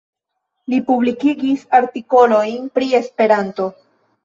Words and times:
Li 0.73 0.79
publikigis 0.87 1.67
artikolojn 1.81 2.67
pri 2.79 2.91
Esperanto. 3.03 3.71